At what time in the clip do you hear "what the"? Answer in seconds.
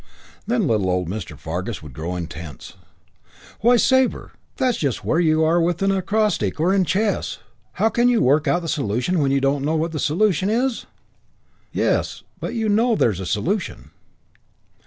9.75-9.99